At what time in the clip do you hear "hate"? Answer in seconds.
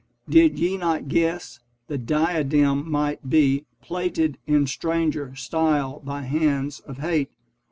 6.97-7.29